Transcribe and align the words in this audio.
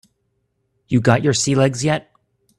You 0.87 0.99
got 0.99 1.23
your 1.23 1.35
sea 1.35 1.53
legs 1.53 1.85
yet? 1.85 2.11